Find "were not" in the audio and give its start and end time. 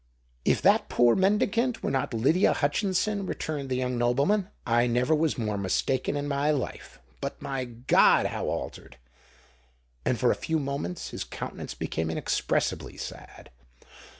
1.83-2.11